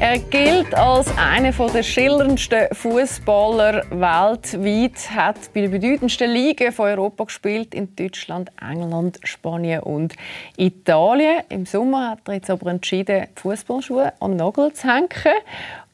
[0.00, 7.24] Er gilt als einer der schillerndsten Fußballer weltweit, hat bei den bedeutendsten Ligen von Europa
[7.24, 10.14] gespielt, in Deutschland, England, Spanien und
[10.56, 11.42] Italien.
[11.48, 15.08] Im Sommer hat er jetzt aber entschieden, Fußballschuhe den Nagel zu hängen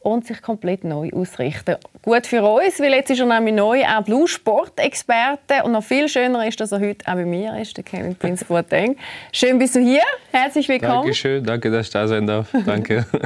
[0.05, 1.77] und sich komplett neu ausrichten.
[2.03, 5.83] Gut für uns, weil jetzt ist er nämlich neu auch Blue Sport Experte und noch
[5.83, 8.97] viel schöner ist, dass er heute auch bei mir ist, der Kevin Prinz Boateng.
[9.33, 11.03] Schön bist du hier, herzlich willkommen.
[11.03, 12.49] Dankeschön, danke, dass ich da sein darf.
[12.65, 13.07] Danke.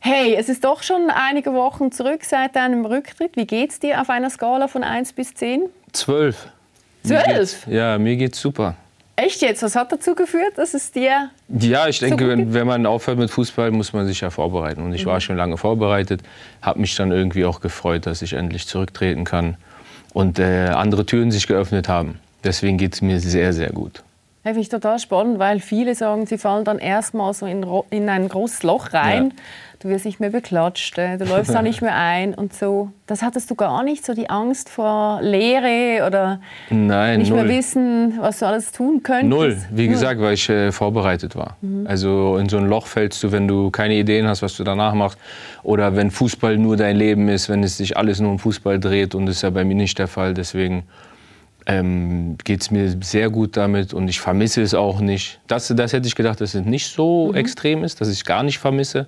[0.00, 3.36] Hey, es ist doch schon einige Wochen zurück seit deinem Rücktritt.
[3.36, 5.62] Wie geht's dir auf einer Skala von 1 bis 10?
[5.92, 6.48] Zwölf.
[7.02, 7.66] Zwölf?
[7.66, 8.76] Ja, mir geht's super.
[9.18, 9.64] Echt jetzt?
[9.64, 11.30] Was hat dazu geführt, dass es dir.
[11.48, 14.80] Ja, ich denke, wenn, wenn, man aufhört mit Fußball, muss man sich ja vorbereiten.
[14.80, 15.10] Und ich mhm.
[15.10, 16.20] war schon lange vorbereitet,
[16.62, 19.56] habe mich dann irgendwie auch gefreut, dass ich endlich zurücktreten kann
[20.14, 22.20] und äh, andere Türen sich geöffnet haben.
[22.44, 24.04] Deswegen geht es mir sehr, sehr gut.
[24.44, 28.08] Ja, finde ich total spannend, weil viele sagen, sie fallen dann erstmal so in, in
[28.08, 29.32] ein großes Loch rein.
[29.36, 29.42] Ja.
[29.80, 32.90] Du wirst nicht mehr beklatscht, äh, du läufst da nicht mehr ein und so.
[33.06, 37.44] Das hattest du gar nicht, so die Angst vor Leere oder Nein, nicht null.
[37.44, 39.30] mehr wissen, was du alles tun könntest?
[39.30, 39.92] Null, wie null.
[39.92, 41.56] gesagt, weil ich äh, vorbereitet war.
[41.60, 41.86] Mhm.
[41.86, 44.94] Also in so ein Loch fällst du, wenn du keine Ideen hast, was du danach
[44.94, 45.18] machst.
[45.62, 49.14] Oder wenn Fußball nur dein Leben ist, wenn es sich alles nur um Fußball dreht.
[49.14, 50.34] Und das ist ja bei mir nicht der Fall.
[50.34, 50.82] Deswegen
[51.66, 55.38] ähm, geht es mir sehr gut damit und ich vermisse es auch nicht.
[55.46, 57.36] Das, das hätte ich gedacht, dass es nicht so mhm.
[57.36, 59.06] extrem ist, dass ich es gar nicht vermisse.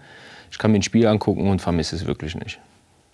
[0.50, 2.58] Ich kann mir ein Spiel angucken und vermisse es wirklich nicht.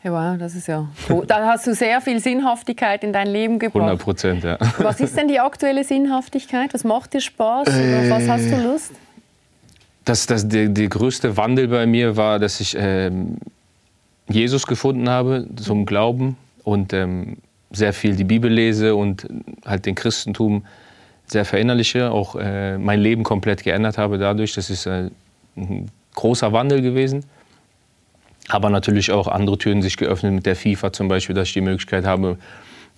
[0.03, 0.89] Ja, wow, das ist ja.
[1.27, 3.83] Da hast du sehr viel Sinnhaftigkeit in dein Leben gebracht.
[3.83, 4.57] 100 Prozent, ja.
[4.79, 6.73] Was ist denn die aktuelle Sinnhaftigkeit?
[6.75, 7.69] Was macht dir Spaß?
[7.69, 8.93] Äh, was hast du Lust?
[10.05, 13.11] Das, das, der, der größte Wandel bei mir war, dass ich äh,
[14.29, 17.39] Jesus gefunden habe zum Glauben und ähm,
[17.73, 19.27] sehr viel die Bibel lese und
[19.65, 20.65] halt den Christentum
[21.27, 24.55] sehr verinnerliche, auch äh, mein Leben komplett geändert habe dadurch.
[24.55, 25.11] Das ist äh,
[25.57, 27.25] ein großer Wandel gewesen.
[28.49, 31.61] Aber natürlich auch andere Türen sich geöffnet mit der FIFA zum Beispiel, dass ich die
[31.61, 32.39] Möglichkeit habe,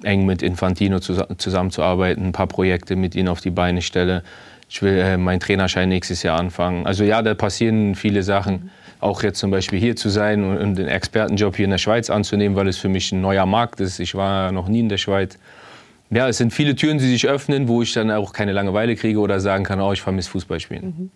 [0.02, 4.22] eng mit Infantino zusammenzuarbeiten, ein paar Projekte mit ihnen auf die Beine stelle.
[4.70, 6.86] Ich will äh, meinen Trainerschein nächstes Jahr anfangen.
[6.86, 8.70] Also ja, da passieren viele Sachen
[9.00, 12.56] auch jetzt zum Beispiel hier zu sein und den Expertenjob hier in der Schweiz anzunehmen,
[12.56, 14.00] weil es für mich ein neuer Markt ist.
[14.00, 15.38] Ich war noch nie in der Schweiz.
[16.10, 19.20] Ja, es sind viele Türen, die sich öffnen, wo ich dann auch keine Langeweile kriege
[19.20, 20.84] oder sagen kann, oh, ich vermisse Fußballspielen.
[20.84, 21.10] Mhm.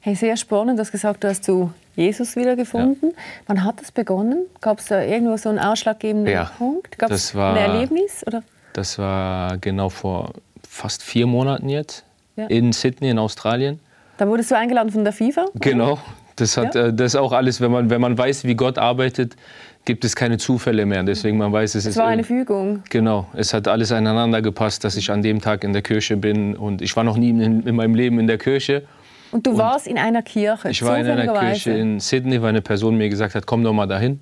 [0.00, 0.78] Hey, sehr spannend.
[0.78, 3.10] Du hast gesagt, du hast zu Jesus wiedergefunden.
[3.10, 3.22] Ja.
[3.46, 4.46] Wann hat das begonnen?
[4.60, 6.98] Gab es da irgendwo so einen ausschlaggebenden ja, Punkt?
[6.98, 8.24] Gab es ein Erlebnis?
[8.26, 8.42] Oder?
[8.72, 10.32] Das war genau vor
[10.66, 12.04] fast vier Monaten jetzt
[12.36, 12.46] ja.
[12.46, 13.80] in Sydney in Australien.
[14.16, 15.46] Da wurdest du eingeladen von der FIFA?
[15.54, 15.98] Genau,
[16.36, 16.86] das, hat, ja.
[16.86, 19.36] äh, das ist auch alles, wenn man, wenn man weiß, wie Gott arbeitet,
[19.84, 21.02] gibt es keine Zufälle mehr.
[21.02, 22.82] Deswegen man weiß, es, es war eine Fügung.
[22.88, 26.56] Genau, es hat alles aneinander gepasst, dass ich an dem Tag in der Kirche bin
[26.56, 28.84] und ich war noch nie in, in meinem Leben in der Kirche.
[29.32, 30.70] Und du und warst in einer Kirche?
[30.70, 33.72] Ich war in einer Kirche in Sydney, weil eine Person mir gesagt hat, komm doch
[33.72, 34.20] mal dahin.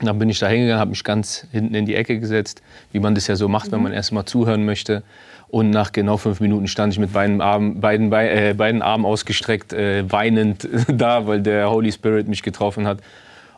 [0.00, 2.62] Und dann bin ich da hingegangen, habe mich ganz hinten in die Ecke gesetzt,
[2.92, 3.72] wie man das ja so macht, mhm.
[3.72, 5.02] wenn man erst mal zuhören möchte.
[5.48, 9.72] Und nach genau fünf Minuten stand ich mit beiden Armen, beiden, äh, beiden Armen ausgestreckt,
[9.72, 13.00] äh, weinend da, weil der Holy Spirit mich getroffen hat.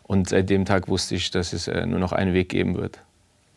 [0.03, 2.99] Und seit dem Tag wusste ich, dass es äh, nur noch einen Weg geben wird.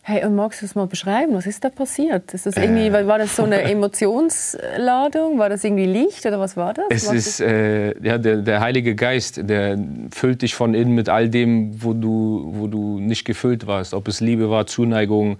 [0.08, 1.34] Hey, und magst du das mal beschreiben?
[1.34, 2.32] Was ist da passiert?
[2.32, 3.06] Ist das irgendwie, äh.
[3.08, 5.36] War das so eine Emotionsladung?
[5.36, 6.84] War das irgendwie Licht oder was war das?
[6.90, 9.76] Es was ist äh, ja, der, der, Heilige Geist, der
[10.12, 13.94] füllt dich von innen mit all dem, wo du, wo du nicht gefüllt warst.
[13.94, 15.38] Ob es Liebe war, Zuneigung,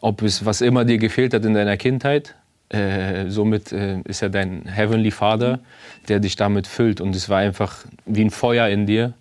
[0.00, 2.34] ob es was immer dir gefehlt hat in deiner Kindheit.
[2.70, 5.60] Äh, somit äh, ist er dein Heavenly Father,
[6.08, 7.00] der dich damit füllt.
[7.00, 9.14] Und es war einfach wie ein Feuer in dir.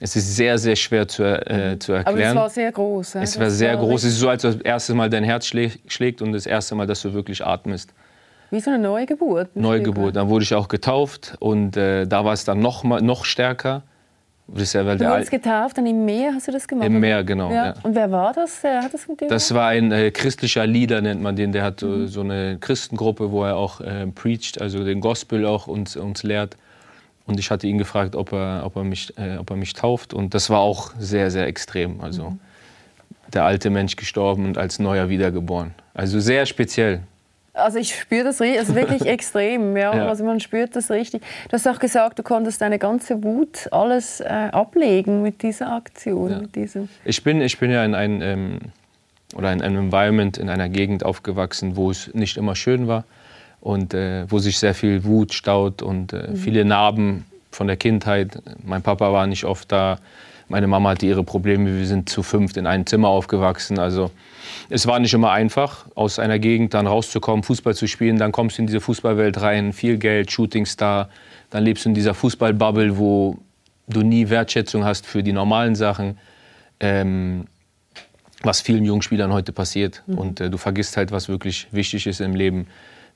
[0.00, 2.06] Es ist sehr, sehr schwer zu, äh, zu erklären.
[2.06, 3.14] Aber es war sehr groß.
[3.14, 3.22] Ja?
[3.22, 4.04] Es war sehr war groß.
[4.04, 7.02] Es ist so, als das erste Mal dein Herz schlägt und das erste Mal, dass
[7.02, 7.92] du wirklich atmest.
[8.50, 9.54] Wie so eine Neugeburt.
[9.56, 10.16] Neugeburt.
[10.16, 13.82] Dann wurde ich auch getauft und äh, da war es dann noch, mal, noch stärker.
[14.50, 16.86] Das ja, du wurdest getauft, dann im Meer hast du das gemacht?
[16.86, 17.50] Im Meer, genau.
[17.50, 17.66] Ja.
[17.66, 17.74] Ja.
[17.82, 18.62] Und wer war das?
[18.62, 21.52] Wer hat das mit dir Das war ein äh, christlicher Leader, nennt man den.
[21.52, 22.06] Der hat mhm.
[22.06, 26.56] so eine Christengruppe, wo er auch äh, preacht, also den Gospel auch uns, uns lehrt.
[27.28, 30.14] Und ich hatte ihn gefragt, ob er, ob, er mich, äh, ob er mich tauft.
[30.14, 32.00] Und das war auch sehr, sehr extrem.
[32.00, 32.40] Also mhm.
[33.32, 35.74] der alte Mensch gestorben und als neuer wiedergeboren.
[35.92, 37.00] Also sehr speziell.
[37.52, 39.76] Also ich spüre das also wirklich extrem.
[39.76, 39.94] Ja.
[39.94, 40.08] ja.
[40.08, 41.22] Also man spürt das richtig.
[41.48, 46.30] Du hast auch gesagt, du konntest deine ganze Wut alles äh, ablegen mit dieser Aktion.
[46.30, 46.38] Ja.
[46.38, 48.58] Mit diesem ich, bin, ich bin ja in, ein, ähm,
[49.34, 53.04] oder in einem Environment, in einer Gegend aufgewachsen, wo es nicht immer schön war
[53.60, 56.36] und äh, wo sich sehr viel Wut staut und äh, mhm.
[56.36, 58.40] viele Narben von der Kindheit.
[58.64, 59.98] Mein Papa war nicht oft da.
[60.48, 61.76] Meine Mama hatte ihre Probleme.
[61.76, 63.78] Wir sind zu fünft in einem Zimmer aufgewachsen.
[63.78, 64.10] Also
[64.70, 68.18] es war nicht immer einfach, aus einer Gegend dann rauszukommen, Fußball zu spielen.
[68.18, 71.10] Dann kommst du in diese Fußballwelt rein, viel Geld, Shootingstar.
[71.50, 73.38] Dann lebst du in dieser Fußballbubble, wo
[73.88, 76.18] du nie Wertschätzung hast für die normalen Sachen,
[76.80, 77.46] ähm,
[78.42, 80.02] was vielen jungen Spielern heute passiert.
[80.06, 80.18] Mhm.
[80.18, 82.68] Und äh, du vergisst halt, was wirklich wichtig ist im Leben.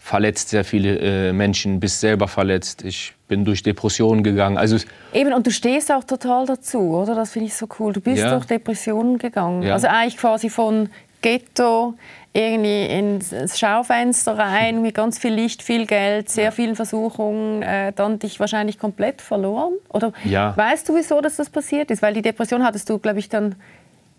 [0.04, 2.84] Verletzt sehr viele äh, Menschen, bist selber verletzt.
[2.84, 4.58] Ich bin durch Depressionen gegangen.
[4.58, 4.76] Also
[5.14, 7.14] Eben, und du stehst auch total dazu, oder?
[7.14, 7.92] Das finde ich so cool.
[7.92, 8.30] Du bist ja.
[8.34, 9.62] durch Depressionen gegangen.
[9.62, 9.74] Ja.
[9.74, 10.88] Also eigentlich quasi von
[11.22, 11.94] Ghetto
[12.32, 18.18] irgendwie ins Schaufenster rein mit ganz viel Licht, viel Geld, sehr vielen Versuchungen, äh, dann
[18.18, 19.74] dich wahrscheinlich komplett verloren?
[19.88, 20.56] Oder ja.
[20.56, 22.02] weißt du, wieso dass das passiert ist?
[22.02, 23.54] Weil die Depression hattest du, glaube ich, dann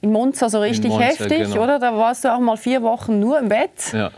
[0.01, 1.63] in Monza so richtig Monza, heftig, genau.
[1.63, 1.79] oder?
[1.79, 3.93] Da warst du auch mal vier Wochen nur im Bett.
[3.93, 4.11] Ja,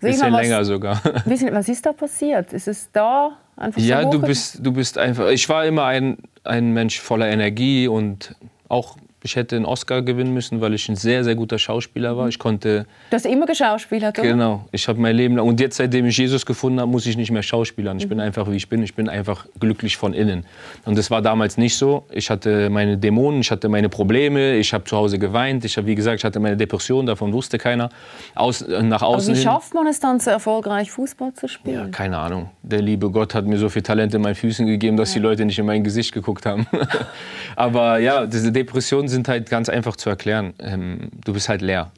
[0.00, 1.00] ein bisschen was, länger sogar.
[1.24, 2.52] was ist da passiert?
[2.52, 5.28] Ist es da einfach Ja, so du bist, du bist einfach...
[5.28, 8.34] Ich war immer ein, ein Mensch voller Energie und
[8.68, 8.96] auch
[9.26, 12.28] ich hätte einen Oscar gewinnen müssen, weil ich ein sehr, sehr guter Schauspieler war.
[12.28, 12.86] Ich konnte.
[13.10, 14.28] Du hast immer geschauspielert, oder?
[14.28, 14.64] Genau.
[14.70, 15.46] Ich habe mein Leben lang.
[15.46, 17.98] Und jetzt, seitdem ich Jesus gefunden habe, muss ich nicht mehr schauspielern.
[17.98, 18.10] Ich mhm.
[18.10, 18.82] bin einfach, wie ich bin.
[18.82, 20.46] Ich bin einfach glücklich von innen.
[20.84, 22.06] Und das war damals nicht so.
[22.10, 24.54] Ich hatte meine Dämonen, ich hatte meine Probleme.
[24.54, 25.64] Ich habe zu Hause geweint.
[25.64, 27.04] Ich habe, wie gesagt, ich hatte meine Depression.
[27.04, 27.90] Davon wusste keiner.
[28.36, 31.74] Aus, nach außen Aber wie schafft man es dann, so erfolgreich Fußball zu spielen?
[31.74, 32.50] Ja, keine Ahnung.
[32.62, 35.20] Der liebe Gott hat mir so viel Talent in meinen Füßen gegeben, dass ja.
[35.20, 36.66] die Leute nicht in mein Gesicht geguckt haben.
[37.56, 40.54] Aber ja, diese Depressionen sind sind halt ganz einfach zu erklären.
[40.58, 41.90] Ähm, du bist halt leer.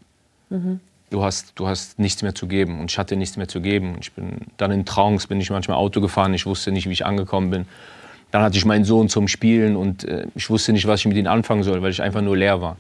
[0.51, 0.81] Mhm.
[1.11, 3.97] Du hast, du hast nichts mehr zu geben und ich hatte nichts mehr zu geben.
[4.01, 7.07] Ich bin dann in Trance, bin ich manchmal Auto gefahren, ich wusste nicht, wie ich
[7.07, 7.67] angekommen bin.
[8.31, 11.17] Dann hatte ich meinen Sohn zum Spielen und äh, ich wusste nicht, was ich mit
[11.17, 12.77] ihm anfangen soll, weil ich einfach nur leer war.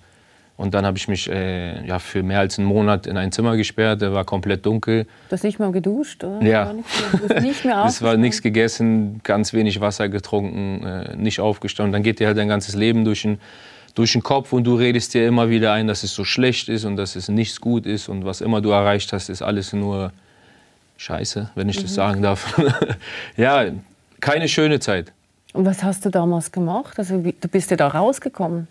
[0.58, 3.56] Und dann habe ich mich äh, ja, für mehr als einen Monat in ein Zimmer
[3.56, 4.02] gesperrt.
[4.02, 5.04] Der war komplett dunkel.
[5.04, 6.42] Du hast nicht mal geduscht, oder?
[6.42, 6.74] Ja.
[7.86, 11.92] Es war nichts gegessen, ganz wenig Wasser getrunken, äh, nicht aufgestanden.
[11.92, 13.38] Dann geht dir halt dein ganzes Leben durch den
[13.98, 16.84] durch den Kopf und du redest dir immer wieder ein, dass es so schlecht ist
[16.84, 20.12] und dass es nichts gut ist und was immer du erreicht hast, ist alles nur
[20.98, 21.82] Scheiße, wenn ich mhm.
[21.82, 22.60] das sagen darf.
[23.36, 23.66] ja,
[24.20, 25.12] keine schöne Zeit.
[25.52, 26.96] Und was hast du damals gemacht?
[26.98, 28.68] Also du bist ja da rausgekommen?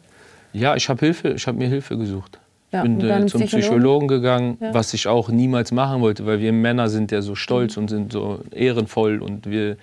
[0.53, 2.39] Ja, ich habe Hilfe, ich habe mir Hilfe gesucht.
[2.71, 4.73] Ja, bin äh, zum Psychologen, Psychologen gegangen, ja.
[4.73, 7.83] was ich auch niemals machen wollte, weil wir Männer sind ja so stolz mhm.
[7.83, 9.77] und sind so ehrenvoll und wir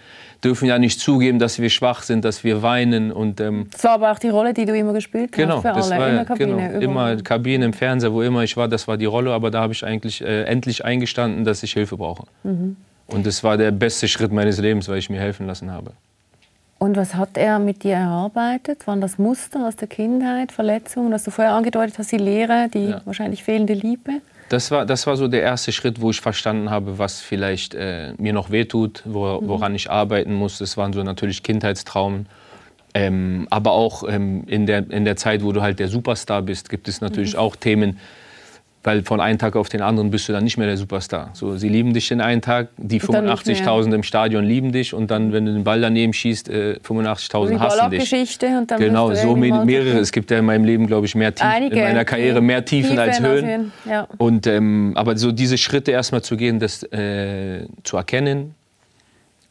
[0.44, 3.10] dürfen ja nicht zugeben, dass wir schwach sind, dass wir weinen.
[3.10, 5.72] Und, ähm, das war aber auch die Rolle, die du immer gespielt genau, hast für
[5.72, 6.68] alle, war, in der Kabine.
[6.68, 9.62] Genau, immer Kabine, im Fernseher, wo immer ich war, das war die Rolle, aber da
[9.62, 12.26] habe ich eigentlich äh, endlich eingestanden, dass ich Hilfe brauche.
[12.42, 12.76] Mhm.
[13.06, 15.92] Und das war der beste Schritt meines Lebens, weil ich mir helfen lassen habe.
[16.78, 18.86] Und was hat er mit dir erarbeitet?
[18.86, 22.90] Waren das Muster aus der Kindheit, Verletzungen, was du vorher angedeutet hast, die Lehre, die
[22.90, 23.00] ja.
[23.04, 24.20] wahrscheinlich fehlende Liebe?
[24.48, 28.12] Das war, das war so der erste Schritt, wo ich verstanden habe, was vielleicht äh,
[28.18, 29.48] mir noch wehtut, wo, mhm.
[29.48, 30.58] woran ich arbeiten muss.
[30.58, 32.26] Das waren so natürlich Kindheitstraumen.
[32.92, 36.68] Ähm, aber auch ähm, in, der, in der Zeit, wo du halt der Superstar bist,
[36.68, 37.40] gibt es natürlich mhm.
[37.40, 37.98] auch Themen,
[38.84, 41.30] weil von einem Tag auf den anderen bist du dann nicht mehr der Superstar.
[41.32, 45.32] So, sie lieben dich den einen Tag, die 85.000 im Stadion lieben dich und dann,
[45.32, 48.00] wenn du den Ball daneben schießt, äh, 85.000 hassen dich.
[48.00, 49.98] Geschichte und dann genau, so mehrere.
[49.98, 52.64] Es gibt ja in meinem Leben, glaube ich, mehr Tiefen, Einige, in meiner Karriere mehr
[52.64, 53.72] Tiefen, Tiefen als Höhen.
[53.88, 54.06] Ja.
[54.18, 58.54] Und, ähm, aber so diese Schritte erstmal zu gehen, das äh, zu erkennen,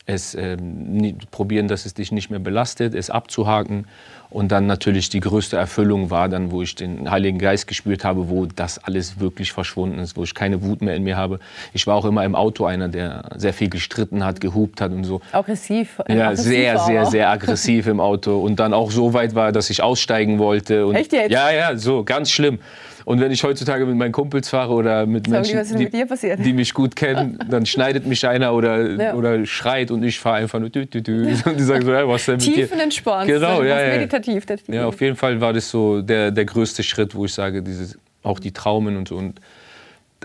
[0.05, 3.85] es ähm, probieren, dass es dich nicht mehr belastet, es abzuhaken
[4.33, 8.29] und dann natürlich die größte Erfüllung war dann, wo ich den Heiligen Geist gespürt habe,
[8.29, 11.39] wo das alles wirklich verschwunden ist, wo ich keine Wut mehr in mir habe.
[11.71, 15.03] Ich war auch immer im Auto einer, der sehr viel gestritten hat, gehupt hat und
[15.03, 15.21] so.
[15.31, 16.01] Aggressiv?
[16.07, 19.69] Ja, aggressiv sehr, sehr, sehr aggressiv im Auto und dann auch so weit war, dass
[19.69, 20.87] ich aussteigen wollte.
[20.87, 21.31] Und Echt jetzt?
[21.31, 22.57] Ja, ja, so, ganz schlimm.
[23.05, 26.95] Und wenn ich heutzutage mit meinen Kumpels fahre oder mit Menschen, die, die, mich gut
[26.95, 29.13] kennen, dann schneidet mich einer oder, ja.
[29.13, 31.33] oder schreit und ich fahre einfach nur dü, dü, dü.
[31.45, 32.55] Und die sagen so, ja, was denn mit dir?
[32.55, 33.27] Tiefenentspannt.
[33.27, 33.97] Genau, ja, ja.
[33.97, 34.45] meditativ.
[34.67, 37.97] Ja, auf jeden Fall war das so der, der größte Schritt, wo ich sage, dieses,
[38.23, 39.39] auch die Traumen und so und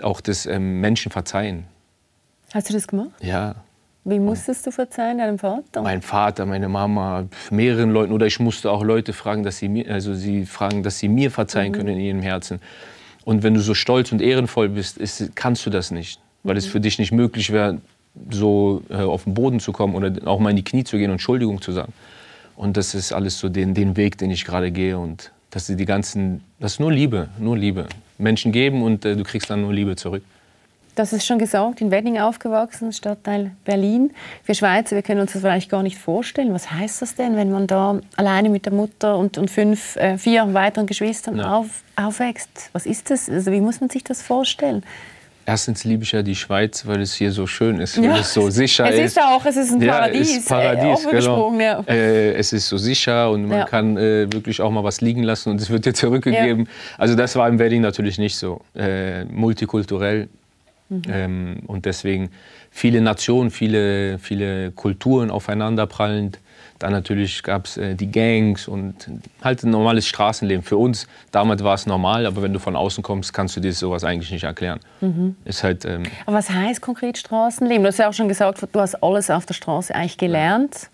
[0.01, 1.65] auch das ähm, Menschen verzeihen.
[2.53, 3.11] Hast du das gemacht?
[3.21, 3.55] Ja.
[4.05, 5.81] Wie musstest du verzeihen deinem Vater?
[5.81, 8.13] Mein Vater, meine Mama, mehreren Leuten.
[8.13, 11.31] Oder ich musste auch Leute fragen, dass sie mir, also sie fragen, dass sie mir
[11.31, 11.75] verzeihen mhm.
[11.75, 12.59] können in ihrem Herzen.
[13.25, 16.59] Und wenn du so stolz und ehrenvoll bist, ist, kannst du das nicht, weil mhm.
[16.59, 17.79] es für dich nicht möglich wäre,
[18.31, 21.09] so äh, auf den Boden zu kommen oder auch mal in die Knie zu gehen
[21.09, 21.93] und Entschuldigung zu sagen.
[22.55, 24.97] Und das ist alles so den, den Weg, den ich gerade gehe.
[24.97, 27.87] Und das ist die ganzen, das ist nur Liebe, nur Liebe.
[28.17, 30.23] Menschen geben und äh, du kriegst dann nur Liebe zurück.
[30.99, 34.11] Das ist schon gesagt, in Wedding aufgewachsen, Stadtteil Berlin.
[34.43, 36.53] Wir Schweizer, wir können uns das vielleicht gar nicht vorstellen.
[36.53, 40.17] Was heißt das denn, wenn man da alleine mit der Mutter und, und fünf, äh,
[40.17, 41.55] vier weiteren Geschwistern ja.
[41.55, 42.49] auf, aufwächst?
[42.73, 43.29] Was ist das?
[43.29, 44.83] Also wie muss man sich das vorstellen?
[45.45, 48.11] Erstens liebe ich ja die Schweiz, weil es hier so schön ist, ja.
[48.11, 48.99] weil es so sicher ist.
[48.99, 50.31] Es ist auch, es ist ein Paradies.
[50.33, 51.59] Ja, ist Paradies, äh, genau.
[51.59, 51.79] ja.
[51.87, 53.65] äh, es ist so sicher und man ja.
[53.65, 56.67] kann äh, wirklich auch mal was liegen lassen und es wird dir zurückgegeben.
[56.97, 58.59] Also das war im Wedding natürlich nicht so.
[58.75, 60.27] Äh, multikulturell
[60.89, 61.01] Mhm.
[61.07, 62.31] Ähm, und deswegen
[62.71, 66.39] viele Nationen, viele, viele Kulturen aufeinanderprallend.
[66.79, 69.09] Dann natürlich gab es äh, die Gangs und
[69.43, 70.63] halt ein normales Straßenleben.
[70.63, 73.73] Für uns, damals war es normal, aber wenn du von außen kommst, kannst du dir
[73.73, 74.79] sowas eigentlich nicht erklären.
[75.01, 75.35] Mhm.
[75.45, 77.83] Ist halt, ähm aber was heißt konkret Straßenleben?
[77.83, 80.89] Du hast ja auch schon gesagt, du hast alles auf der Straße eigentlich gelernt.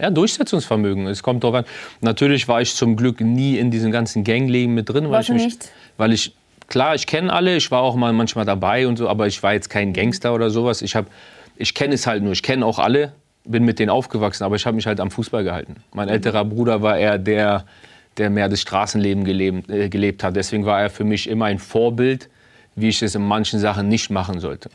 [0.00, 1.06] Ja, Durchsetzungsvermögen.
[1.06, 1.64] Es kommt darauf an.
[2.00, 5.44] Natürlich war ich zum Glück nie in diesem ganzen Gangleben mit drin, weil ich mich,
[5.44, 5.72] nicht?
[5.96, 6.34] weil ich
[6.72, 9.52] klar, ich kenne alle, ich war auch mal manchmal dabei und so, aber ich war
[9.52, 10.80] jetzt kein Gangster oder sowas.
[10.80, 11.06] Ich habe,
[11.56, 12.32] ich kenne es halt nur.
[12.32, 13.12] Ich kenne auch alle,
[13.44, 15.76] bin mit denen aufgewachsen, aber ich habe mich halt am Fußball gehalten.
[15.92, 17.66] Mein älterer Bruder war eher der,
[18.16, 20.34] der mehr das Straßenleben gelebt, äh, gelebt hat.
[20.34, 22.30] Deswegen war er für mich immer ein Vorbild,
[22.74, 24.70] wie ich es in manchen Sachen nicht machen sollte.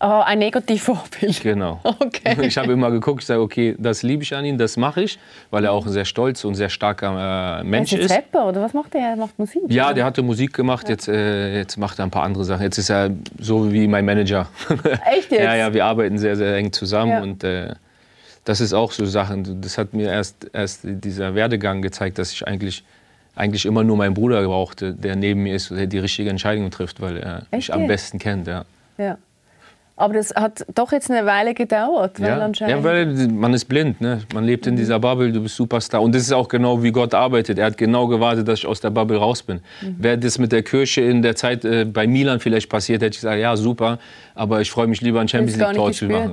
[0.00, 1.40] Oh, ein Negativvorbild.
[1.42, 1.80] Genau.
[2.00, 2.36] Okay.
[2.46, 5.18] Ich habe immer geguckt, ich sage, okay, das liebe ich an ihm, das mache ich,
[5.50, 8.06] weil er auch ein sehr stolz und sehr starker äh, Mensch ist.
[8.06, 8.10] ist.
[8.10, 9.10] Rapper oder was macht er?
[9.10, 9.62] Er macht Musik.
[9.68, 9.94] Ja, oder?
[9.94, 12.62] der hatte Musik gemacht, jetzt, äh, jetzt macht er ein paar andere Sachen.
[12.62, 14.48] Jetzt ist er so wie mein Manager.
[15.16, 15.40] Echt jetzt?
[15.42, 17.22] ja, ja, wir arbeiten sehr, sehr eng zusammen Ja.
[17.22, 17.74] und äh,
[18.44, 19.60] das ist auch so Sachen.
[19.62, 22.84] Das hat mir erst, erst dieser Werdegang gezeigt, dass ich eigentlich,
[23.36, 27.00] eigentlich immer nur meinen Bruder brauchte, der neben mir ist, der die richtige Entscheidung trifft,
[27.00, 28.46] weil er Echt mich am besten kennt.
[28.46, 28.64] Ja.
[28.98, 29.16] Ja.
[29.96, 32.78] Aber das hat doch jetzt eine Weile gedauert, weil Ja, anscheinend.
[32.78, 34.22] ja, weil man ist blind, ne?
[34.34, 36.02] man lebt in dieser Bubble, du bist Superstar.
[36.02, 37.58] Und das ist auch genau, wie Gott arbeitet.
[37.58, 39.60] Er hat genau gewartet, dass ich aus der Bubble raus bin.
[39.82, 39.96] Mhm.
[39.98, 43.20] Wäre das mit der Kirche in der Zeit äh, bei Milan vielleicht passiert, hätte ich
[43.20, 44.00] gesagt, ja super,
[44.34, 46.32] aber ich freue mich lieber ein Champions Ist gar League Tor nicht zu machen.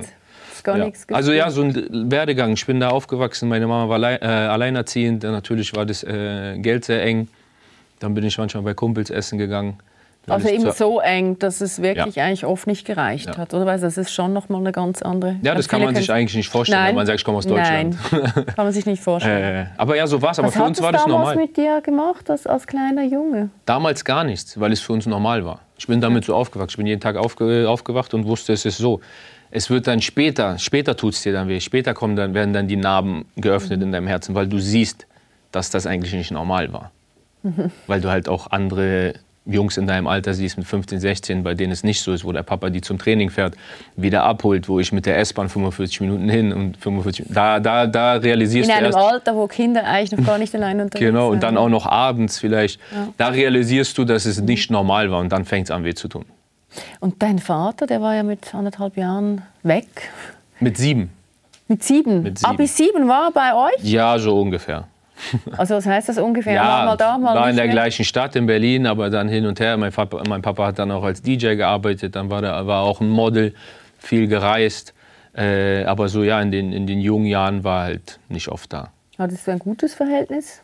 [0.52, 0.90] Ist gar Ja.
[1.12, 2.54] Also ja, so ein Werdegang.
[2.54, 6.84] Ich bin da aufgewachsen, meine Mama war äh, alleinerziehend, dann natürlich war das äh, Geld
[6.84, 7.28] sehr eng.
[8.00, 9.78] Dann bin ich manchmal bei Kumpels essen gegangen.
[10.26, 12.24] Dann Also eben so eng, dass es wirklich Ja.
[12.24, 13.36] eigentlich oft nicht gereicht Ja.
[13.38, 13.66] hat, oder?
[13.66, 15.36] Weil das ist schon noch mal eine ganz andere.
[15.42, 16.88] Ja, das kann man sich eigentlich nicht vorstellen, Nein.
[16.90, 17.96] wenn man sagt, ich komme aus Deutschland.
[18.12, 19.66] Nein, kann man sich nicht vorstellen.
[19.66, 20.38] Äh, aber ja, so war es.
[20.38, 21.36] Aber Was für hat uns war das damals normal.
[21.36, 23.50] mit dir gemacht als, als kleiner Junge?
[23.66, 25.58] Damals gar nichts, weil es für uns normal war.
[25.76, 26.70] Ich bin damit so aufgewachsen.
[26.70, 29.00] Ich bin jeden Tag aufge aufgewacht und wusste, es ist so.
[29.50, 31.58] Es wird dann später, später tut es dir dann weh.
[31.58, 35.06] Später kommen dann, werden dann die Narben geöffnet in deinem Herzen, weil du siehst,
[35.50, 36.92] dass das eigentlich nicht normal war.
[37.88, 39.14] Weil du halt auch andere
[39.44, 42.30] Jungs in deinem Alter siehst mit 15, 16, bei denen es nicht so ist, wo
[42.30, 43.54] der Papa die zum Training fährt,
[43.96, 48.14] wieder abholt, wo ich mit der S-Bahn 45 Minuten hin und 45 da, da, da
[48.14, 51.30] realisierst In du einem erst, Alter, wo Kinder eigentlich noch gar nicht allein unterwegs Genau,
[51.30, 51.58] und dann sind.
[51.58, 52.78] auch noch abends vielleicht.
[53.16, 56.06] Da realisierst du, dass es nicht normal war und dann fängt es an weh zu
[56.06, 56.24] tun.
[57.00, 59.86] Und dein Vater, der war ja mit anderthalb Jahren weg.
[60.60, 61.10] Mit sieben.
[61.68, 62.22] Mit sieben.
[62.22, 62.56] Mit Ah, sieben.
[62.58, 63.82] bis sieben war er bei euch?
[63.82, 64.84] Ja, so ungefähr.
[65.56, 66.62] Also was heißt das ungefähr?
[66.62, 67.74] mal, mal da, mal war in der mehr?
[67.74, 69.76] gleichen Stadt in Berlin, aber dann hin und her.
[69.76, 73.00] Mein Papa, mein Papa hat dann auch als DJ gearbeitet, dann war er war auch
[73.00, 73.54] ein Model,
[73.98, 74.94] viel gereist.
[75.34, 78.72] Äh, aber so ja, in den, in den jungen Jahren war er halt nicht oft
[78.72, 78.90] da.
[79.18, 80.62] Hattest du ein gutes Verhältnis?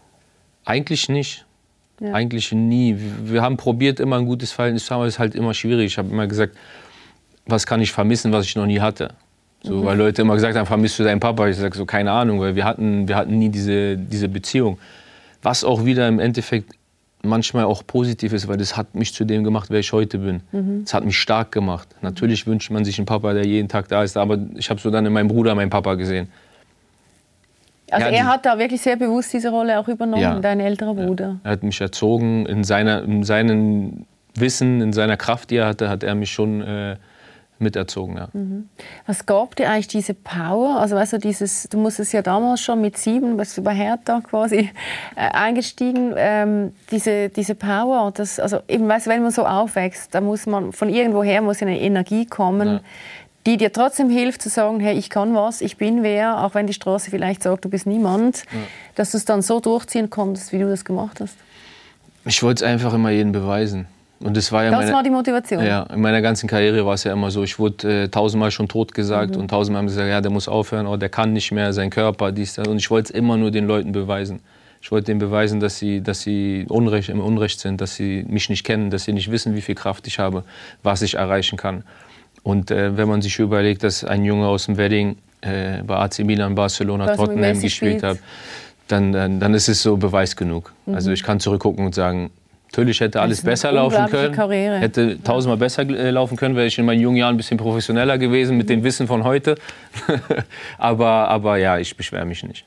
[0.64, 1.46] Eigentlich nicht.
[2.00, 2.12] Ja.
[2.12, 2.96] Eigentlich nie.
[2.98, 5.54] Wir wir haben probiert, immer ein gutes Verhältnis zu haben, aber es ist halt immer
[5.54, 5.86] schwierig.
[5.86, 6.56] Ich habe immer gesagt,
[7.46, 9.14] was kann ich vermissen, was ich noch nie hatte.
[9.62, 11.48] So, Weil Leute immer gesagt haben, vermisst du deinen Papa?
[11.48, 14.78] Ich sage so, keine Ahnung, weil wir hatten, wir hatten nie diese, diese Beziehung.
[15.42, 16.74] Was auch wieder im Endeffekt
[17.24, 20.40] manchmal auch positiv ist, weil das hat mich zu dem gemacht, wer ich heute bin.
[20.84, 21.88] Es hat mich stark gemacht.
[22.00, 24.90] Natürlich wünscht man sich einen Papa, der jeden Tag da ist, aber ich habe so
[24.90, 26.28] dann in meinem Bruder meinen Papa gesehen.
[27.90, 30.38] Also er die- hat da wirklich sehr bewusst diese Rolle auch übernommen, Ja.
[30.38, 31.40] dein älterer Bruder.
[31.42, 34.04] Er hat mich erzogen, in, seiner, in seinem
[34.36, 36.96] Wissen, in seiner Kraft, die er hatte, hat er mich schon äh,
[37.60, 38.16] miterzogen.
[38.16, 38.28] Ja.
[39.06, 40.78] Was gab dir eigentlich diese Power?
[40.80, 44.20] Also weißt du, dieses, du musstest ja damals schon mit sieben, bist du bei Hertha
[44.20, 44.70] quasi
[45.16, 50.20] äh, eingestiegen, ähm, diese, diese Power, das, also eben, weißt wenn man so aufwächst, da
[50.20, 52.80] muss man, von irgendwoher muss eine Energie kommen, Ja.
[53.46, 56.66] die dir trotzdem hilft zu sagen, hey, ich kann was, ich bin wer, auch wenn
[56.66, 58.44] die Straße vielleicht sagt, du bist niemand,
[58.94, 61.36] dass du es dann so durchziehen konntest, wie du das gemacht hast.
[62.24, 63.86] Ich wollte es einfach immer jedem beweisen.
[64.20, 65.64] Und das war ja Das meine, war die Motivation.
[65.64, 67.44] Ja, in meiner ganzen Karriere war es ja immer so.
[67.44, 69.42] Ich wurde äh, tausendmal schon tot gesagt Mhm.
[69.42, 71.90] und tausendmal haben sie gesagt, ja, der muss aufhören, oh, der kann nicht mehr, sein
[71.90, 72.66] Körper, dies, das.
[72.66, 74.40] Und ich wollte es immer nur den Leuten beweisen.
[74.80, 78.48] Ich wollte denen beweisen, dass sie, dass sie Unrecht, im Unrecht sind, dass sie mich
[78.48, 80.44] nicht kennen, dass sie nicht wissen, wie viel Kraft ich habe,
[80.82, 81.84] was ich erreichen kann.
[82.42, 86.20] Und äh, wenn man sich überlegt, dass ein Junge aus dem Wedding äh, bei AC
[86.20, 88.02] Milan, Barcelona, mit Tottenham gespielt spielt.
[88.02, 88.18] hat,
[88.86, 90.72] dann, dann, dann ist es so Beweis genug.
[90.86, 90.94] Mhm.
[90.94, 92.30] Also ich kann zurückgucken und sagen,
[92.70, 94.34] natürlich hätte alles besser laufen können.
[94.34, 94.78] Karriere.
[94.78, 98.18] Hätte tausendmal besser äh, laufen können, wäre ich in meinen jungen Jahren ein bisschen professioneller
[98.18, 99.56] gewesen mit dem Wissen von heute.
[100.78, 102.64] aber, aber ja, ich beschwere mich nicht.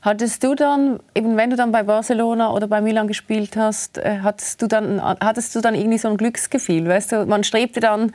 [0.00, 4.20] Hattest du dann, eben wenn du dann bei Barcelona oder bei Milan gespielt hast, äh,
[4.22, 6.88] hattest du dann, hattest du dann irgendwie so ein Glücksgefühl?
[6.88, 8.14] Weißt du, man strebte dann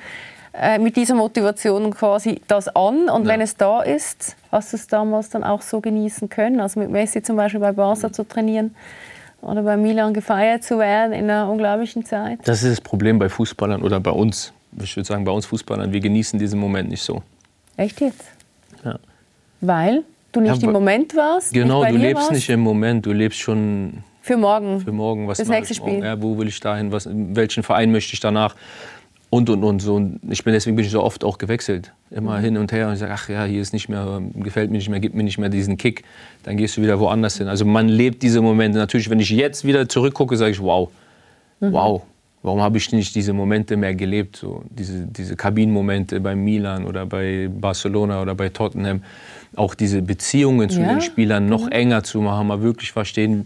[0.53, 3.33] äh, mit dieser Motivation quasi das an und Ja.
[3.33, 6.89] wenn es da ist, hast du es damals dann auch so genießen können, also mit
[6.89, 8.75] Messi zum Beispiel bei Barca zu trainieren
[9.41, 12.39] oder bei Milan gefeiert zu werden in einer unglaublichen Zeit?
[12.45, 14.53] Das ist das Problem bei Fußballern oder bei uns.
[14.81, 17.21] ich würde sagen, bei uns Fußballern, wir genießen diesen Moment nicht so.
[17.77, 18.23] Echt jetzt?
[18.83, 18.99] Ja.
[19.61, 21.53] Weil du nicht Ja, im Moment warst?
[21.53, 22.31] Genau, du lebst warst?
[22.31, 24.79] nicht im Moment, du lebst schon Für morgen.
[24.81, 25.27] für morgen.
[25.27, 25.91] Was Das nächste morgen?
[25.95, 26.05] Spiel.
[26.05, 26.91] Ja, wo will ich dahin?
[26.91, 28.55] Was, welchen Verein möchte ich danach?
[29.31, 29.81] Und, und, und.
[29.81, 29.95] So.
[29.95, 31.93] Und ich bin, deswegen bin ich so oft auch gewechselt.
[32.11, 32.87] Immer hin und her.
[32.87, 35.15] Und ich sage, ach ja, hier ist nicht mehr, ähm, gefällt mir nicht mehr, gibt
[35.15, 36.03] mir nicht mehr diesen Kick.
[36.43, 37.47] Dann gehst du wieder woanders hin.
[37.47, 38.77] Also man lebt diese Momente.
[38.77, 40.91] Natürlich, wenn ich jetzt wieder zurückgucke, sage ich, wow,
[41.61, 41.71] Mhm.
[41.73, 42.01] wow.
[42.43, 44.35] Warum habe ich nicht diese Momente mehr gelebt?
[44.35, 49.03] So, diese, diese Kabinenmomente bei Milan oder bei Barcelona oder bei Tottenham.
[49.55, 53.45] Auch diese Beziehungen zu Ja, den Spielern noch enger zu machen, mal wirklich verstehen,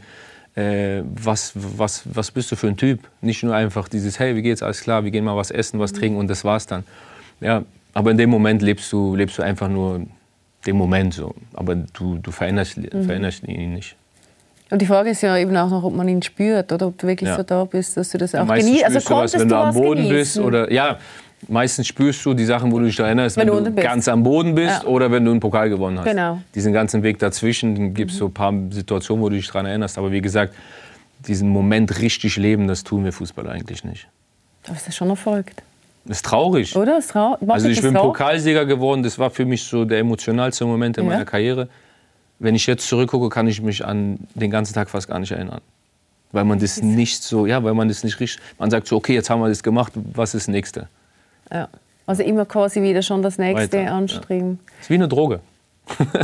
[0.55, 2.99] äh, was, was, was bist du für ein Typ?
[3.21, 5.91] Nicht nur einfach dieses, hey, wie geht's, alles klar, wir gehen mal was essen, was
[5.93, 6.83] trinken und das war's dann.
[7.41, 10.01] Ja, aber in dem Moment lebst du, lebst du einfach nur
[10.65, 11.35] den Moment so.
[11.53, 13.95] Aber du, du veränderst, veränderst ihn nicht.
[14.71, 17.05] Und die Frage ist ja eben auch noch, ob man ihn spürt oder ob du
[17.07, 17.35] wirklich Ja.
[17.37, 18.83] so da bist, dass du das auch genießt.
[18.85, 20.15] Also spürst du was, konntest wenn du, du am Boden genießen?
[20.17, 20.97] bist oder ja,
[21.47, 24.07] meistens spürst du die Sachen, wo du dich daran erinnerst, Wenn wenn, du du, ganz
[24.07, 24.87] am Boden bist Ja.
[24.89, 26.05] oder wenn du einen Pokal gewonnen hast.
[26.05, 26.41] Genau.
[26.53, 29.97] Diesen ganzen Weg dazwischen gibt es so ein paar Situationen, wo du dich daran erinnerst.
[29.97, 30.53] Aber wie gesagt,
[31.27, 34.07] diesen Moment richtig leben, das tun wir Fußballer eigentlich nicht.
[34.65, 36.75] Aber das ist schon Das ist traurig.
[36.75, 36.95] oder?
[36.97, 38.07] Das trau- Also ich bin traurig?
[38.13, 41.11] Pokalsieger geworden, das war für mich so der emotionalste Moment in Ja.
[41.11, 41.67] meiner Karriere.
[42.37, 45.61] Wenn ich jetzt zurückgucke, kann ich mich an den ganzen Tag fast gar nicht erinnern.
[46.31, 49.13] Weil man das nicht so, ja, weil man das nicht richtig, man sagt so, okay,
[49.13, 50.89] jetzt haben wir das gemacht, was ist das Nächste?
[51.51, 51.67] Ja.
[52.07, 53.91] Also immer quasi wieder schon das Nächste Weiter, ja.
[53.97, 54.59] anstreben.
[54.67, 55.39] Das ist wie eine Droge.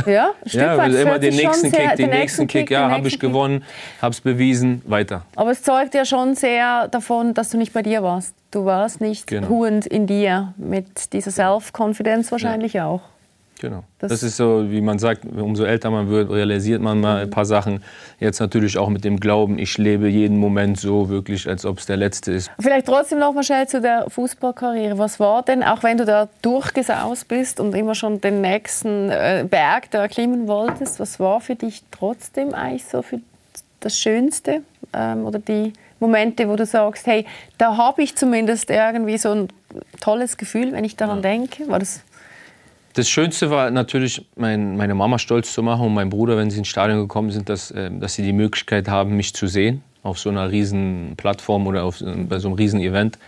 [0.06, 3.14] Ja, Stück Ja, immer den nächsten sehr- Kick, den nächsten Kick, ja, den habe ich
[3.14, 3.20] Kick.
[3.20, 3.62] gewonnen,
[4.00, 5.22] habe es bewiesen, weiter.
[5.36, 8.34] Aber es zeugt ja schon sehr davon, dass du nicht bei dir warst.
[8.50, 9.46] Du warst nicht Genau.
[9.46, 13.02] ruhend in dir, mit dieser Self-Confidence wahrscheinlich auch.
[13.60, 13.84] Genau.
[14.00, 17.30] Das- Das, ist so, wie man sagt, umso älter man wird, realisiert man mal ein
[17.30, 17.82] paar Sachen.
[18.18, 21.86] Jetzt natürlich auch mit dem Glauben, ich lebe jeden Moment so wirklich, als ob es
[21.86, 22.50] der letzte ist.
[22.58, 24.98] Vielleicht trotzdem noch mal schnell zu der Fußballkarriere.
[24.98, 29.46] Was war denn, auch wenn du da durchgesaust bist und immer schon den nächsten äh,
[29.48, 33.20] Berg da erklimmen wolltest, was war für dich trotzdem eigentlich so für
[33.80, 34.62] das Schönste
[34.92, 37.26] ähm, oder die Momente, wo du sagst, hey,
[37.58, 39.48] da habe ich zumindest irgendwie so ein
[40.00, 41.68] tolles Gefühl, wenn ich daran denke?
[41.68, 42.02] War das
[42.94, 46.58] Das Schönste war natürlich, mein, meine Mama stolz zu machen und mein Bruder, wenn sie
[46.58, 50.18] ins Stadion gekommen sind, dass, äh, dass sie die Möglichkeit haben, mich zu sehen auf
[50.18, 53.18] so einer riesen Plattform oder auf, äh, bei so einem riesen Event.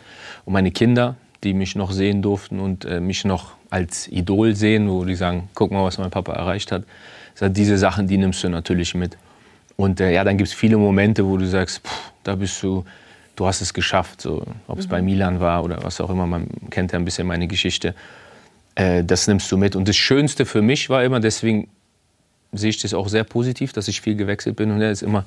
[0.45, 4.91] Und meine Kinder, die mich noch sehen durften und äh, mich noch als Idol sehen,
[4.91, 6.85] wo die sagen, guck mal, was mein Papa erreicht hat.
[7.41, 9.17] Heißt, diese Sachen, die nimmst du natürlich mit.
[9.77, 12.85] Und äh, ja, dann gibt es viele Momente, wo du sagst, pff, da bist du,
[13.35, 14.21] du hast es geschafft.
[14.21, 17.27] So, Ob es bei Milan war oder was auch immer, man kennt ja ein bisschen
[17.27, 17.95] meine Geschichte.
[18.75, 19.77] Äh, das nimmst du mit.
[19.77, 21.69] Und das Schönste für mich war immer, deswegen
[22.53, 25.25] sehe ich das auch sehr positiv, dass ich viel gewechselt bin und ist immer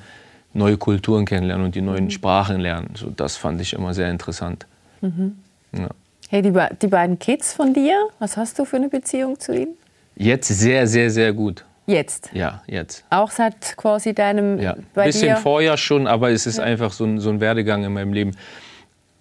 [0.54, 2.92] neue Kulturen kennenlernen und die neuen Sprachen lernen.
[2.96, 4.66] So, das fand ich immer sehr interessant.
[5.02, 5.90] Ja.
[6.30, 9.76] Hey, die, die beiden Kids von dir, was hast du für eine Beziehung zu ihnen?
[10.16, 11.64] Jetzt sehr, sehr, sehr gut.
[11.86, 12.32] Jetzt.
[12.34, 13.06] Ja, jetzt.
[13.10, 14.76] Auch seit quasi deinem Ja.
[14.94, 18.12] bei Bisschen vorher schon, aber es ist einfach so ein, so ein Werdegang in meinem
[18.12, 18.32] Leben.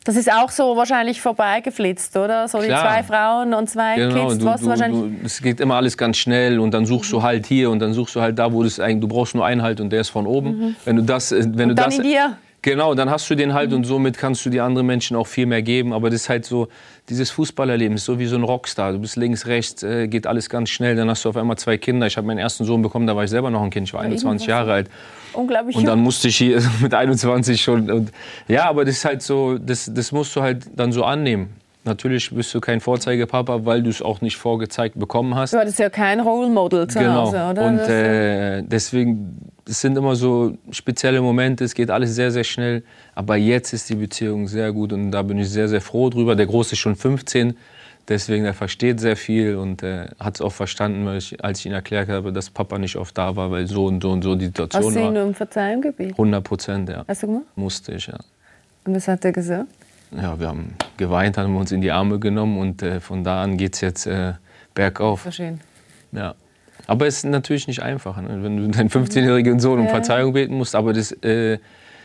[0.07, 2.47] Das ist auch so wahrscheinlich vorbeigeflitzt, oder?
[2.47, 2.83] So die Klar.
[2.83, 4.39] zwei Frauen und zwei Genau, Kids.
[4.39, 7.23] du, Du du, wahrscheinlich du, es geht immer alles ganz schnell und dann suchst du
[7.23, 9.63] halt hier und dann suchst du halt da, wo das eigentlich, du brauchst nur einen
[9.63, 10.77] halt und der ist von oben.
[10.85, 11.77] Wenn du das, äh, wenn du Mhm.
[11.77, 12.37] dann das, in dir.
[12.67, 15.47] Genau, dann hast du den halt und somit kannst du die anderen Menschen auch viel
[15.47, 15.93] mehr geben.
[15.93, 16.67] Aber das ist halt so,
[17.09, 18.91] dieses Fußballerleben ist so wie so ein Rockstar.
[18.91, 20.97] Du bist links, rechts, äh, geht alles ganz schnell.
[20.97, 22.09] Dann hast du auf einmal zwei Kinder.
[22.09, 23.87] Ich habe meinen ersten Sohn bekommen, da war ich selber noch ein Kind.
[23.87, 24.91] Ich war 21 Jahre alt.
[25.33, 27.89] Unglaublich Und dann musste ich hier mit 21 schon.
[27.89, 28.11] Und
[28.49, 31.51] ja, aber das ist halt so, das, das musst du halt dann so annehmen.
[31.87, 35.53] Natürlich bist du kein Vorzeigepapa, weil du es auch nicht vorgezeigt bekommen hast.
[35.55, 37.23] Du hattest ja kein Role Model zu Genau.
[37.27, 37.67] Hause, oder?
[37.67, 42.83] Und äh, deswegen, es sind immer so spezielle Momente, es geht alles sehr, sehr schnell.
[43.15, 46.35] Aber jetzt ist die Beziehung sehr gut und da bin ich sehr, sehr froh drüber.
[46.35, 47.57] Der Große ist schon 15,
[48.09, 51.73] deswegen er versteht sehr viel und äh, hat es auch verstanden, ich, als ich ihn
[51.73, 54.47] erklärt habe, dass Papa nicht oft da war, weil so und so und so die
[54.47, 55.13] hast Situation du ihn war.
[55.13, 56.11] nur um Verzeihung gebeten?
[56.13, 57.05] 100 Prozent, ja.
[57.07, 57.45] Hast du gemacht?
[57.55, 58.19] Musste ich, ja.
[58.85, 59.67] Und was hat er gesagt?
[60.21, 63.57] Ja, wir haben geweint, haben uns in die Arme genommen und äh, von da an
[63.57, 64.33] geht es jetzt äh,
[64.75, 65.27] bergauf.
[65.31, 65.61] Schön.
[66.13, 66.35] Ja.
[66.87, 68.43] Aber es ist natürlich nicht einfach, ne?
[68.43, 69.89] wenn du deinen 15-jährigen Sohn um.
[69.89, 70.75] Verzeihung beten musst.
[70.75, 71.59] Aber das, äh,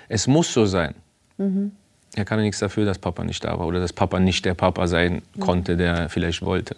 [0.10, 0.96] es muss so sein.
[1.38, 1.72] Mhm.
[2.16, 4.54] Er kann ja nichts dafür, dass Papa nicht da war oder dass Papa nicht der
[4.56, 5.40] Papa sein Mhm.
[5.40, 6.76] konnte, der er vielleicht wollte.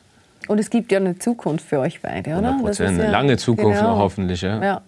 [0.48, 2.50] Und es gibt ja eine Zukunft für euch beide, oder?
[2.50, 3.00] 100 Das Prozent.
[3.00, 3.92] ja- lange Zukunft genau.
[3.94, 4.42] noch hoffentlich.
[4.42, 4.62] Ja.
[4.62, 4.82] Ja.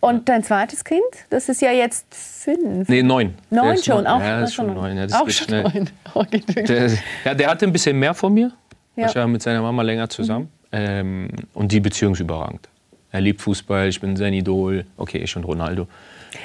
[0.00, 2.88] Und dein zweites Kind, das ist ja jetzt fünf.
[2.88, 3.34] Nee, neun.
[3.50, 4.06] Neun schon, neun.
[4.06, 4.96] auch, Ja, das ist schon neun.
[4.96, 5.90] Ja, das auch schon neun.
[6.14, 6.22] Oh.
[6.22, 6.90] Der,
[7.24, 8.50] ja, der hatte ein bisschen mehr von mir.
[8.94, 9.08] Ja.
[9.08, 10.50] Ich war mit seiner Mama länger zusammen.
[10.72, 12.68] Ähm, und die Beziehung ist überragend.
[13.12, 14.84] Er liebt Fußball, ich bin sein Idol.
[14.96, 15.86] Okay, ich und Ronaldo.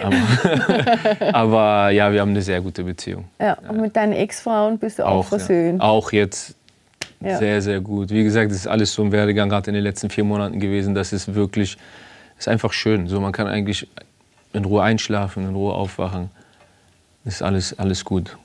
[0.02, 0.16] Aber,
[1.34, 3.26] aber, ja, wir haben eine sehr gute Beziehung.
[3.40, 5.80] Ja, und mit deinen Ex-Frauen bist du auch, auch versöhnt?
[5.80, 5.88] Ja.
[5.88, 6.56] Auch jetzt
[7.22, 8.10] sehr, sehr gut.
[8.10, 10.96] Wie gesagt, das ist alles so ein Werdegang gerade in den letzten vier Monaten gewesen.
[10.96, 11.78] Das ist wirklich,
[12.42, 13.08] ist einfach schön.
[13.08, 13.88] So, man kann eigentlich
[14.54, 16.30] in Ruhe einschlafen, in Ruhe aufwachen.
[17.24, 18.36] Ist alles, alles gut.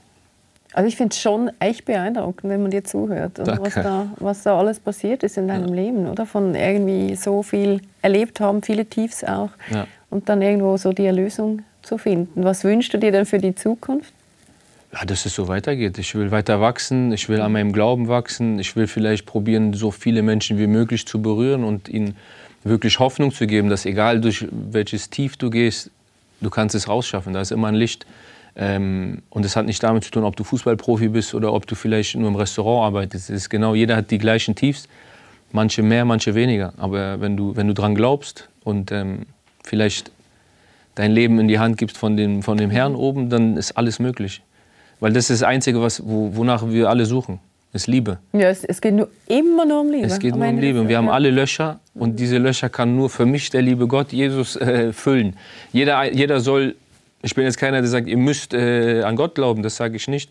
[0.75, 3.59] Also ich finde es schon echt beeindruckend, wenn man dir zuhört, oder?
[3.59, 5.75] Was, da, was da alles passiert ist in deinem ja.
[5.75, 6.27] Leben, oder?
[6.27, 9.87] Von irgendwie so viel erlebt haben, viele Tiefs auch, ja.
[10.11, 12.45] und dann irgendwo so die Erlösung zu finden.
[12.45, 14.13] Was wünschst du dir denn für die Zukunft?
[14.93, 15.97] Ja, dass es so weitergeht.
[15.97, 19.91] Ich will weiter wachsen, ich will an meinem Glauben wachsen, ich will vielleicht probieren, so
[19.91, 22.17] viele Menschen wie möglich zu berühren und ihnen
[22.65, 25.91] wirklich Hoffnung zu geben, dass egal durch welches Tief du gehst,
[26.41, 27.33] du kannst es rausschaffen.
[27.33, 28.07] Da ist immer ein Licht.
[28.57, 31.75] Ähm, und es hat nicht damit zu tun, ob du Fußballprofi bist oder ob du
[31.75, 33.31] vielleicht nur im Restaurant arbeitest.
[33.31, 34.89] Es ist genau, jeder hat die gleichen Tiefs,
[35.53, 36.73] manche mehr, manche weniger.
[36.79, 39.27] Aber wenn du, wenn du dran glaubst und ähm,
[39.63, 40.11] vielleicht
[40.95, 43.99] dein Leben in die Hand gibst von dem, von dem Herrn oben, dann ist alles
[43.99, 44.43] möglich.
[45.01, 47.39] Weil das ist das Einzige, was, wo, wonach wir alle suchen.
[47.75, 48.19] Ist Liebe.
[48.33, 50.07] Ja, es, es, geht nur, immer nur um Liebe.
[50.07, 50.81] Es geht nur um Liebe.
[50.81, 54.13] Und wir haben alle Löcher und diese Löcher kann nur für mich der liebe Gott,
[54.13, 55.37] Jesus, äh, füllen.
[55.73, 56.77] Jeder, jeder soll
[57.23, 60.07] ich bin jetzt keiner, der sagt, ihr müsst äh, an Gott glauben, das sage ich
[60.07, 60.31] nicht.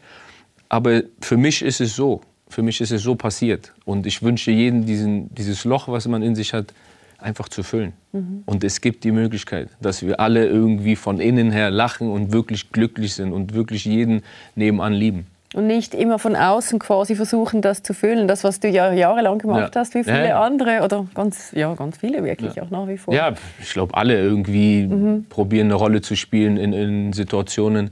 [0.69, 2.21] Aber für mich ist es so.
[2.47, 3.73] Für mich ist es so passiert.
[3.83, 6.73] Und ich wünsche jedem diesen, dieses Loch, was man in sich hat,
[7.17, 7.93] einfach zu füllen.
[8.13, 8.43] Mhm.
[8.45, 12.71] Und es gibt die Möglichkeit, dass wir alle irgendwie von innen her lachen und wirklich
[12.71, 14.21] glücklich sind und wirklich jeden
[14.55, 15.25] nebenan lieben.
[15.55, 18.27] Und nicht immer von außen quasi versuchen, das zu füllen.
[18.27, 19.79] Das, was du ja jahrelang gemacht ja.
[19.79, 20.43] hast, wie viele ja.
[20.43, 22.63] andere oder ganz, ja, ganz viele wirklich ja.
[22.63, 23.13] auch nach wie vor.
[23.13, 25.25] Ja, ich glaube, alle irgendwie mhm.
[25.29, 27.91] probieren eine Rolle zu spielen in, in Situationen,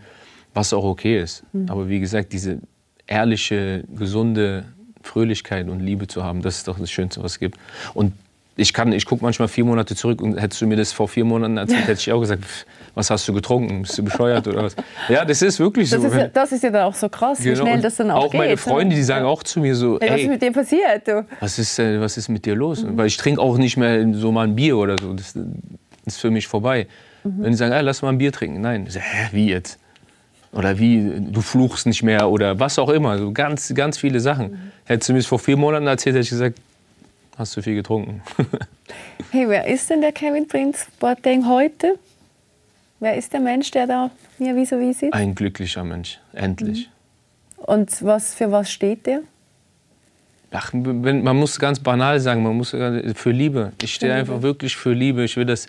[0.54, 1.46] was auch okay ist.
[1.54, 1.68] Mhm.
[1.70, 2.60] Aber wie gesagt, diese
[3.08, 4.66] ehrliche, gesunde
[5.02, 7.58] Fröhlichkeit und Liebe zu haben, das ist doch das Schönste, was es gibt.
[7.94, 8.12] Und
[8.56, 11.26] ich kann, ich gucke manchmal vier Monate zurück und hättest du mir das vor vier
[11.26, 12.44] Monaten erzählt, hätte ich auch gesagt,
[12.94, 13.82] was hast du getrunken?
[13.82, 14.76] Bist du bescheuert oder was?
[15.10, 15.98] Ja, das ist wirklich so.
[15.98, 17.52] Das ist ja, das ist ja dann auch so krass, genau.
[17.52, 18.40] wie schnell das dann auch, auch geht.
[18.40, 21.08] Auch meine Freunde, die sagen auch zu mir so, hey, was ist mit dir passiert?
[21.08, 21.26] Du?
[21.40, 22.84] Was, ist, äh, was ist mit dir los?
[22.84, 22.98] Mhm.
[22.98, 25.14] Weil ich trinke auch nicht mehr so mal ein Bier oder so.
[25.14, 25.44] Das, das
[26.06, 26.88] ist für mich vorbei.
[27.24, 27.34] Mhm.
[27.38, 28.62] Wenn die sagen, hey, lass mal ein Bier trinken.
[28.62, 29.80] Nein, ich sage, hä, wie jetzt?
[30.52, 33.18] Oder wie, du fluchst nicht mehr oder was auch immer.
[33.18, 34.52] So ganz, ganz viele Sachen.
[34.52, 34.58] Mhm.
[34.86, 36.60] Hättest du mir das vor vier Monaten erzählt, hätte ich gesagt,
[37.38, 38.22] hast du viel getrunken.
[39.32, 41.98] hey, wer ist denn der Kevin Prince Boateng heute?
[43.00, 45.14] Wer ist der Mensch, der da mir wie so wie sitzt?
[45.14, 46.88] Ein glücklicher Mensch, endlich.
[47.58, 47.64] Mhm.
[47.66, 49.22] Und was, für was steht der?
[50.52, 53.72] Ach, man muss ganz banal sagen, man muss für Liebe.
[53.82, 55.24] Ich stehe einfach wirklich für Liebe.
[55.24, 55.68] Ich will, dass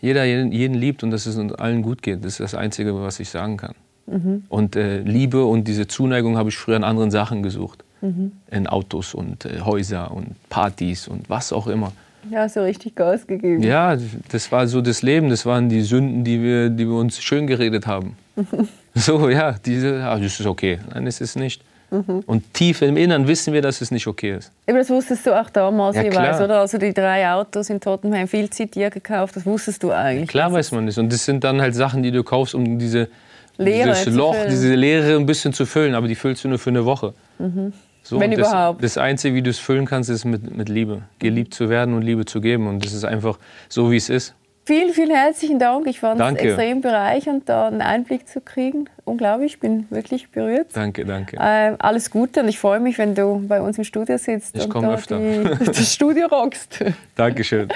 [0.00, 2.24] jeder jeden liebt und dass es uns allen gut geht.
[2.24, 3.74] Das ist das Einzige, was ich sagen kann.
[4.06, 4.44] Mhm.
[4.48, 7.84] Und äh, Liebe und diese Zuneigung habe ich früher in anderen Sachen gesucht.
[8.00, 8.32] Mhm.
[8.50, 11.92] In Autos und äh, Häuser und Partys und was auch immer.
[12.30, 13.62] Ja, so richtig Gas gegeben.
[13.62, 13.96] Ja,
[14.30, 15.30] das war so das Leben.
[15.30, 18.16] Das waren die Sünden, die wir, die wir uns schön geredet haben.
[18.94, 20.78] so, ja, diese, ah, das ist okay.
[20.92, 21.62] Nein, das ist nicht.
[21.90, 22.22] Mhm.
[22.26, 24.52] Und tief im Innern wissen wir, dass es nicht okay ist.
[24.68, 26.60] Aber das wusstest du auch damals ja, jeweils, oder?
[26.60, 30.28] Also die drei Autos in Tottenham, viel Zeit dir gekauft, das wusstest du eigentlich.
[30.28, 30.98] Ja, klar weiß man das.
[30.98, 33.08] Und das sind dann halt Sachen, die du kaufst, um diese
[33.56, 35.94] Leere dieses Loch, diese Leere ein bisschen zu füllen.
[35.94, 37.12] Aber die füllst du nur für eine Woche.
[37.38, 37.72] Mhm.
[38.02, 38.82] So, Wenn das, überhaupt.
[38.82, 41.02] Das Einzige, wie du es füllen kannst, ist mit, mit Liebe.
[41.18, 42.66] Geliebt zu werden und Liebe zu geben.
[42.66, 44.34] Und das ist einfach so, wie es ist.
[44.70, 45.86] Vielen, vielen herzlichen Dank.
[45.86, 48.88] Ich fand es extrem bereichernd, da einen Einblick zu kriegen.
[49.04, 50.68] Unglaublich, ich bin wirklich berührt.
[50.74, 51.36] Danke, danke.
[51.38, 54.72] Äh, alles Gute und ich freue mich, wenn du bei uns im Studio sitzt ich
[54.72, 55.18] und da öfter.
[55.18, 56.84] Die, das Studio rockst.
[57.16, 57.68] Dankeschön.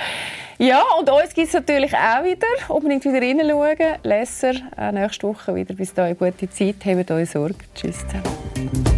[0.59, 2.47] Ja, und uns gibt es natürlich auch wieder.
[2.69, 3.99] Unbedingt wieder reinschauen.
[4.05, 4.53] Leser,
[4.93, 5.75] nächste Woche wieder.
[5.75, 6.77] Bis dahin, gute Zeit.
[6.85, 7.57] Habt euch Sorge.
[7.75, 8.94] Tschüss zusammen.